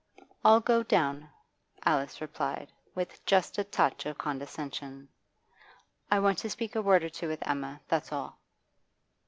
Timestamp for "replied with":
2.21-3.23